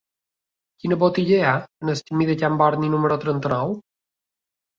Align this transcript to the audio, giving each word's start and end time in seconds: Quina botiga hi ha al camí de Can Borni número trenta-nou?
Quina 0.83 0.97
botiga 1.03 1.35
hi 1.35 1.43
ha 1.49 1.51
al 1.93 2.01
camí 2.07 2.27
de 2.31 2.37
Can 2.41 2.57
Borni 2.63 2.91
número 2.95 3.19
trenta-nou? 3.27 3.79